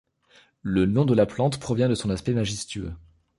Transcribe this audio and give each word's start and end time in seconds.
Le 0.63 0.87
nom 0.87 1.05
de 1.05 1.13
la 1.13 1.27
plante 1.27 1.59
provient 1.59 1.87
de 1.87 1.93
son 1.93 2.09
aspect 2.09 2.33
majestueux. 2.33 2.91